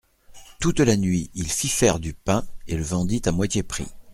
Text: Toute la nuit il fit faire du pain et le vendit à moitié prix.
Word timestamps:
Toute 0.59 0.79
la 0.79 0.97
nuit 0.97 1.29
il 1.35 1.47
fit 1.51 1.67
faire 1.67 1.99
du 1.99 2.15
pain 2.15 2.43
et 2.65 2.75
le 2.75 2.81
vendit 2.81 3.21
à 3.25 3.31
moitié 3.31 3.61
prix. 3.61 3.85